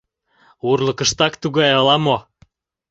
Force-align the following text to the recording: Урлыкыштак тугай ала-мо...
Урлыкыштак 0.69 1.33
тугай 1.41 1.69
ала-мо... 1.79 2.17